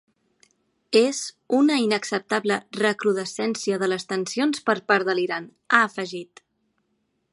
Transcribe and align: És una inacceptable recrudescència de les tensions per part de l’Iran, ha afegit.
És 1.01 1.17
una 1.57 1.75
inacceptable 1.81 2.57
recrudescència 2.79 3.77
de 3.83 3.91
les 3.93 4.09
tensions 4.15 4.65
per 4.71 4.77
part 4.93 5.11
de 5.11 5.17
l’Iran, 5.21 5.47
ha 5.79 5.83
afegit. 5.91 6.43